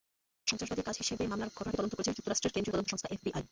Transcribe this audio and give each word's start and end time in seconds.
সন্ত্রাসবাদী 0.49 0.81
কাজ 0.87 0.95
হিসেবে 1.01 1.23
হামলার 1.31 1.53
ঘটনাটি 1.57 1.77
তদন্ত 1.79 1.93
করছে 1.97 2.15
যুক্তরাষ্ট্রের 2.17 2.53
কেন্দ্রীয় 2.53 2.73
তদন্ত 2.75 2.89
সংস্থা 2.91 3.09
এফবিআই। 3.15 3.43